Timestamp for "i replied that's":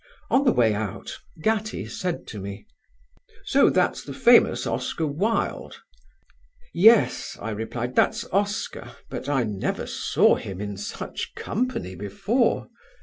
7.39-8.25